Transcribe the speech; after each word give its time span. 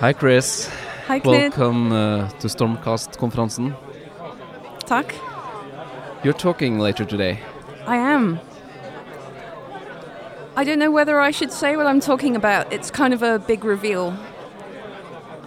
Hi 0.00 0.12
Chris. 0.12 0.68
Hi 1.06 1.20
Knut. 1.20 1.26
Welcome 1.26 1.92
uh, 1.92 2.28
to 2.40 2.48
Stormkast-konferansen. 2.48 3.76
Takk. 4.80 5.14
You're 6.24 6.34
talking 6.34 6.80
later 6.80 7.04
today. 7.04 7.38
I 7.86 7.96
am. 7.96 8.40
I 10.56 10.64
don't 10.64 10.80
know 10.80 10.90
whether 10.90 11.20
I 11.20 11.30
should 11.30 11.52
say 11.52 11.76
what 11.76 11.86
I'm 11.86 12.00
talking 12.00 12.34
about. 12.34 12.72
It's 12.72 12.90
kind 12.90 13.14
of 13.14 13.22
a 13.22 13.38
big 13.38 13.64
reveal. 13.64 14.16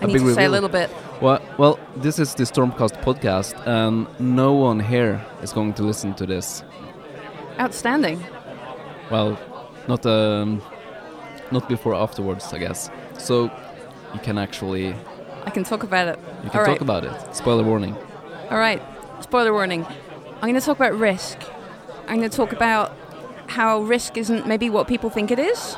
I 0.02 0.06
A 0.06 0.08
need 0.08 0.20
to 0.20 0.34
say 0.34 0.46
a 0.46 0.50
little 0.50 0.70
bit. 0.70 0.90
Well, 1.22 1.42
well, 1.58 1.78
this 1.98 2.18
is 2.18 2.34
the 2.36 2.44
Stormkast 2.44 3.02
podcast, 3.02 3.56
and 3.68 4.08
no 4.20 4.54
one 4.54 4.80
here 4.80 5.24
is 5.42 5.52
going 5.52 5.74
to 5.74 5.84
listen 5.84 6.14
to 6.16 6.26
this. 6.26 6.64
Outstanding. 7.60 8.24
Well, 9.12 9.38
not 9.88 10.06
um, 10.06 10.62
not 11.52 11.68
before 11.68 11.96
afterwards, 11.96 12.54
I 12.54 12.60
guess. 12.60 12.90
So 13.18 13.52
you 14.14 14.20
can 14.20 14.38
actually 14.38 14.96
I 15.46 15.50
can 15.50 15.64
talk 15.64 15.84
about 15.84 16.08
it. 16.08 16.20
you 16.44 16.50
can 16.50 16.60
All 16.60 16.66
talk 16.66 16.68
right. 16.68 16.82
about 16.82 17.06
it. 17.06 17.36
Spoiler 17.36 17.64
warning. 17.64 17.96
All 18.50 18.58
right. 18.58 18.82
Spoiler 19.22 19.54
warning. 19.54 19.86
I'm 19.86 20.42
going 20.42 20.56
to 20.56 20.62
talk 20.62 20.78
about 20.78 20.94
risk. 20.98 21.40
I'm 22.08 22.18
going 22.18 22.30
to 22.30 22.36
talk 22.36 22.52
about 22.52 22.96
how 23.48 23.82
risk 23.82 24.18
isn't 24.18 24.46
maybe 24.46 24.70
what 24.70 24.88
people 24.88 25.10
think 25.10 25.32
it 25.32 25.40
is, 25.40 25.78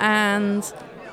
and 0.00 0.64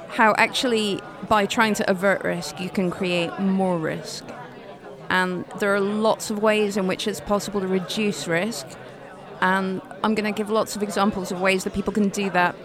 how 0.07 0.33
actually 0.37 1.01
by 1.27 1.45
trying 1.45 1.73
to 1.75 1.89
avert 1.89 2.23
risk, 2.23 2.59
you 2.59 2.69
can 2.69 2.89
create 2.89 3.37
more 3.39 3.77
risk. 3.77 4.25
And 5.09 5.45
there 5.59 5.73
are 5.73 5.79
lots 5.79 6.29
of 6.29 6.41
ways 6.41 6.77
in 6.77 6.87
which 6.87 7.07
it's 7.07 7.21
possible 7.21 7.61
to 7.61 7.67
reduce 7.67 8.27
risk. 8.27 8.67
And 9.39 9.81
I'm 10.03 10.15
going 10.15 10.31
to 10.31 10.35
give 10.35 10.49
lots 10.49 10.75
of 10.75 10.83
examples 10.83 11.31
of 11.31 11.39
ways 11.41 11.63
that 11.63 11.73
people 11.73 11.93
can 11.93 12.09
do 12.09 12.29
that, 12.31 12.55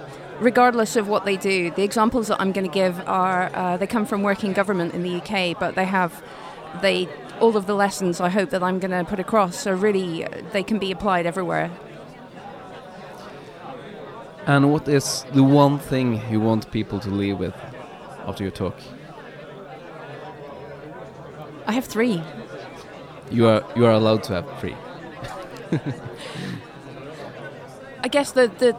regardless 0.43 0.97
of 0.97 1.09
what 1.09 1.25
they 1.25 1.37
do. 1.37 1.71
The 1.71 1.83
examples 1.83 2.29
that 2.29 2.41
I'm 2.41 2.53
going 2.53 2.67
to 2.67 2.73
give 2.73 3.01
are 3.09 3.51
uh, 3.55 3.77
they 3.77 3.87
come 3.87 4.05
from 4.05 4.23
working 4.23 4.53
government 4.53 4.93
in 4.95 5.03
the 5.03 5.17
UK, 5.21 5.59
but 5.59 5.75
they 5.75 5.85
have 5.85 6.23
they 6.81 7.09
all 7.41 7.57
of 7.57 7.67
the 7.67 7.75
lessons 7.75 8.21
I 8.21 8.29
hope 8.29 8.51
that 8.51 8.63
I'm 8.63 8.79
going 8.79 8.91
to 8.91 9.05
put 9.05 9.19
across 9.21 9.67
are 9.67 9.77
really 9.77 10.25
uh, 10.25 10.43
they 10.53 10.63
can 10.63 10.79
be 10.79 10.91
applied 10.91 11.27
everywhere. 11.27 11.71
And 14.47 14.73
what 14.73 14.89
is 14.89 15.25
the 15.33 15.45
one 15.45 15.79
thing 15.79 16.21
you 16.31 16.41
want 16.41 16.71
people 16.73 16.99
to 17.01 17.11
leave 17.11 17.39
with 17.39 17.55
after 18.27 18.43
your 18.43 18.51
talk? 18.51 18.77
I 21.67 21.73
have 21.73 21.85
three. 21.85 22.23
You 23.31 23.47
are 23.47 23.65
you 23.77 23.87
are 23.87 23.93
allowed 23.93 24.25
to 24.25 24.33
have 24.35 24.61
three. 24.61 24.77
I 28.05 28.09
guess 28.09 28.33
the 28.33 28.49
the 28.59 28.77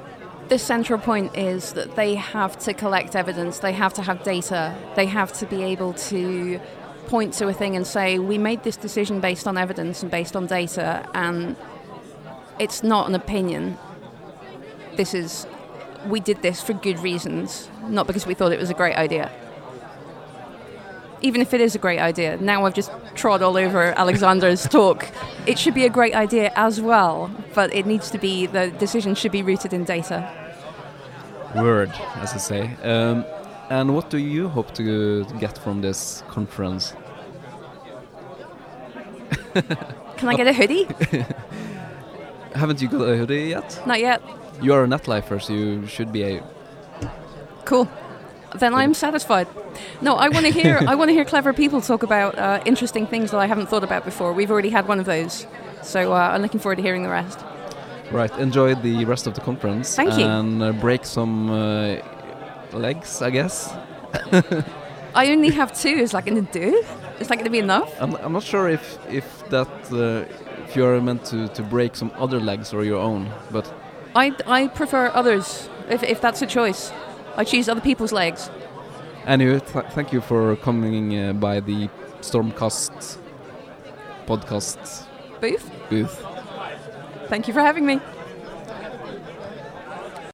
the 0.54 0.59
central 0.59 1.00
point 1.00 1.36
is 1.36 1.73
that 1.73 1.96
they 1.96 2.14
have 2.14 2.59
to 2.59 2.76
collect 2.76 3.16
evidence. 3.16 3.58
They 3.58 3.73
have 3.73 3.92
to 3.96 4.04
have 4.04 4.22
data. 4.22 4.76
They 4.96 5.08
have 5.08 5.34
to 5.40 5.48
be 5.48 5.64
able 5.64 5.94
to 6.12 6.59
point 7.08 7.34
to 7.40 7.48
a 7.48 7.54
thing 7.54 7.76
and 7.76 7.88
say, 7.88 8.20
"We 8.20 8.38
made 8.38 8.62
this 8.62 8.78
decision 8.78 9.20
based 9.20 9.48
on 9.48 9.58
evidence 9.58 10.04
and 10.04 10.12
based 10.12 10.36
on 10.36 10.46
data, 10.46 11.09
and 11.16 11.56
it's 12.59 12.84
not 12.84 13.09
an 13.09 13.16
opinion. 13.16 13.80
This 14.96 15.16
is 15.16 15.48
we 16.08 16.20
did 16.20 16.44
this 16.44 16.62
for 16.62 16.74
good 16.74 17.00
reasons, 17.00 17.68
not 17.88 18.06
because 18.06 18.28
we 18.28 18.36
thought 18.36 18.52
it 18.52 18.59
was 18.59 18.70
a 18.70 18.76
great 18.76 18.96
idea." 18.96 19.31
Even 21.22 21.42
if 21.42 21.52
it 21.56 21.62
is 21.62 21.74
a 21.74 21.80
great 21.80 22.00
idea, 22.12 22.38
now 22.38 22.66
I've 22.66 22.76
just 22.76 22.92
trod 23.16 23.42
all 23.42 23.58
over 23.58 23.81
Alexander's 23.98 24.68
talk. 24.78 25.08
It 25.48 25.58
should 25.58 25.74
be 25.74 25.86
a 25.86 25.90
great 25.90 26.14
idea 26.14 26.52
as 26.56 26.80
well, 26.80 27.31
but 27.56 27.74
it 27.74 27.88
needs 27.88 28.12
to 28.12 28.20
be 28.20 28.46
the 28.46 28.70
decision 28.86 29.16
should 29.16 29.31
be 29.31 29.42
rooted 29.42 29.74
in 29.74 29.84
data. 29.86 30.42
Word, 31.56 31.92
as 32.16 32.34
I 32.34 32.38
say. 32.38 32.70
Um, 32.84 33.26
and 33.70 33.94
what 33.94 34.09
do 34.09 34.18
you 34.18 34.50
hope 34.50 34.73
to 34.76 35.26
get 35.40 35.58
from 35.58 35.82
this 35.82 36.24
conference? 36.28 36.94
Can 39.53 40.30
I 40.30 40.36
get 40.36 40.47
a 40.47 40.53
hoodie? 40.53 40.88
Haven't 42.56 42.81
you 42.81 42.88
got 42.88 43.02
a 43.02 43.18
hoodie 43.18 43.50
yet? 43.50 43.81
Not 43.86 44.00
yet. 44.00 44.22
You 44.62 44.74
are 44.74 44.84
a 44.84 44.88
netlifer, 44.88 45.42
so 45.42 45.53
you 45.53 45.88
should 45.88 46.12
be 46.12 46.24
a. 46.24 46.44
Cool. 47.66 47.90
Then 48.56 48.74
I'm 48.74 48.94
satisfied. 48.94 49.47
No, 50.02 50.16
I 50.16 50.30
want 50.30 50.46
to 50.46 50.52
hear. 50.52 50.80
I 50.88 50.96
want 50.96 51.09
to 51.09 51.13
hear 51.13 51.25
clever 51.25 51.53
people 51.53 51.81
talk 51.81 52.03
about 52.03 52.38
uh, 52.38 52.62
interesting 52.66 53.08
things 53.08 53.31
that 53.31 53.38
I 53.38 53.47
haven't 53.47 53.68
thought 53.68 53.84
about 53.84 54.06
before. 54.06 54.34
We've 54.34 54.52
already 54.52 54.69
had 54.69 54.88
one 54.88 55.00
of 55.00 55.06
those, 55.06 55.47
so 55.81 56.13
uh, 56.13 56.31
I'm 56.34 56.42
looking 56.42 56.59
forward 56.59 56.75
to 56.78 56.84
hearing 56.84 57.03
the 57.03 57.09
rest. 57.09 57.40
Right, 58.13 58.31
enjoy 58.40 58.75
the 58.75 59.06
rest 59.06 59.28
of 59.28 59.34
the 59.34 59.41
conference. 59.41 59.96
Thank 59.96 60.18
you. 60.19 60.25
And 60.25 60.62
uh, 60.62 60.72
break 60.74 61.03
some 61.03 61.50
uh, 61.50 61.97
legs, 62.72 63.22
I 63.22 63.31
guess. 63.31 63.74
I 65.16 65.31
only 65.31 65.50
have 65.50 65.74
two. 65.74 65.90
Is 65.90 66.12
that 66.12 66.25
going 66.25 66.46
to 66.46 66.51
do? 66.59 66.84
Is 67.19 67.28
that 67.28 67.35
going 67.35 67.46
to 67.46 67.50
be 67.51 67.59
enough? 67.59 67.90
I'm, 68.00 68.16
I'm 68.16 68.34
not 68.34 68.44
sure 68.44 68.69
if 68.69 68.97
if 69.09 69.25
that 69.50 69.68
uh, 69.91 70.25
if 70.66 70.75
you 70.75 70.85
are 70.85 71.00
meant 71.01 71.25
to, 71.25 71.47
to 71.50 71.62
break 71.63 71.96
some 71.96 72.12
other 72.18 72.40
legs 72.40 72.74
or 72.74 72.84
your 72.84 73.00
own, 73.00 73.31
but 73.51 73.72
I, 74.16 74.34
I 74.45 74.68
prefer 74.68 75.12
others. 75.13 75.69
If, 75.90 76.03
if 76.03 76.22
that's 76.22 76.41
a 76.41 76.47
choice, 76.47 76.91
I 77.35 77.44
choose 77.44 77.68
other 77.69 77.81
people's 77.81 78.12
legs. 78.12 78.50
anyway, 79.25 79.59
th 79.59 79.85
thank 79.95 80.13
you 80.13 80.22
for 80.22 80.56
coming 80.56 81.18
uh, 81.18 81.34
by 81.34 81.62
the 81.62 81.90
Stormkast 82.22 83.18
podcast 84.25 84.80
Booth. 85.41 85.69
booth. 85.90 86.16
Thank 87.28 87.47
you 87.47 87.53
for 87.53 87.61
having 87.61 87.85
me. 87.85 88.00